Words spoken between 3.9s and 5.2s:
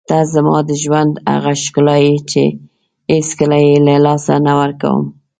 لاسه نه ورکوم.